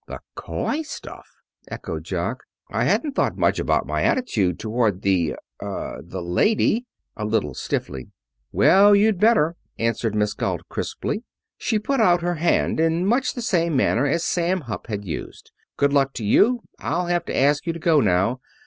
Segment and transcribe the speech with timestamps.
[0.07, 1.27] "The coy stuff!"
[1.67, 2.45] echoed Jock.
[2.71, 8.09] "I hadn't thought much about my attitude toward the er the lady," a little stiffly.
[8.51, 11.23] "Well, you'd better," answered Miss Galt crisply.
[11.55, 15.51] She put out her hand in much the same manner as Sam Hupp had used.
[15.77, 16.61] "Good luck to you.
[16.79, 18.41] I'll have to ask you to go now.